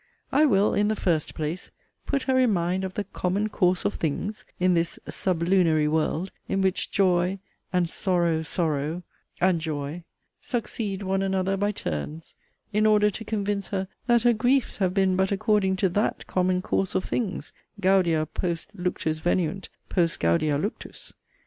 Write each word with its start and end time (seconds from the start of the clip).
I 0.31 0.47
will, 0.47 0.73
IN 0.73 0.87
THE 0.87 0.95
FIRST 0.95 1.35
PLACE, 1.35 1.69
put 2.07 2.23
her 2.23 2.39
in 2.39 2.51
mind 2.51 2.83
of 2.83 2.95
the 2.95 3.03
'common 3.03 3.49
course 3.49 3.85
of 3.85 3.93
things' 3.93 4.45
in 4.59 4.73
this 4.73 4.97
'sublunary 5.07 5.87
world,' 5.87 6.31
in 6.47 6.61
which 6.61 6.89
'joy' 6.89 7.37
and 7.71 7.87
'sorrow, 7.87 8.41
sorrow' 8.41 9.03
and 9.39 9.61
joy,' 9.61 10.03
succeed 10.39 11.03
one 11.03 11.21
another 11.21 11.55
by 11.55 11.71
turns'; 11.71 12.33
in 12.73 12.87
order 12.87 13.11
to 13.11 13.23
convince 13.23 13.67
her, 13.67 13.87
that 14.07 14.23
her 14.23 14.33
griefs 14.33 14.77
have 14.77 14.95
been 14.95 15.15
but 15.15 15.31
according 15.31 15.75
to 15.75 15.87
'that' 15.87 16.25
common 16.25 16.63
course 16.63 16.95
of 16.95 17.05
things: 17.05 17.53
'Gaudia 17.79 18.25
post 18.25 18.71
luctus 18.75 19.19
veniunt, 19.21 19.69
post 19.87 20.19
gaudia 20.19 20.57
luctus.' 20.57 21.13